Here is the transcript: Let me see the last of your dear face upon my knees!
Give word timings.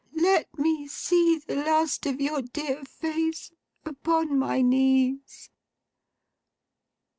Let 0.19 0.57
me 0.57 0.87
see 0.87 1.37
the 1.45 1.57
last 1.57 2.07
of 2.07 2.19
your 2.19 2.41
dear 2.41 2.83
face 2.85 3.51
upon 3.85 4.35
my 4.39 4.63
knees! 4.63 5.51